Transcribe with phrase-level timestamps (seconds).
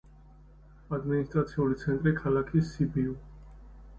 [0.97, 3.13] ადმინისტრაციული ცენტრი ქალაქი სიბიუ.